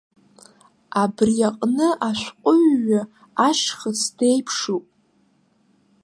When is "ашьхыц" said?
3.47-3.99